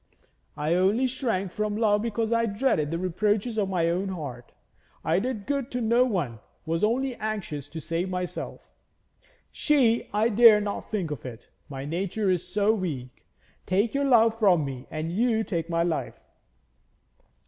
[0.57, 4.51] I only shrank from love because I dreaded the reproaches of my own heart;
[5.05, 8.73] I did good to no one, was only anxious to save myself.
[9.51, 11.49] She I dare not think of it!
[11.69, 13.27] My nature is so weak.
[13.67, 16.19] Take your love from me and you take my life.'